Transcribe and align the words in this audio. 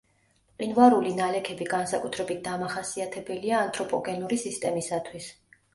მყინვარული 0.53 1.11
ნალექები 1.19 1.67
განსაკუთრებით 1.75 2.41
დამახასიათებელია 2.49 3.65
ანთროპოგენური 3.69 4.45
სისტემისათვის. 4.47 5.35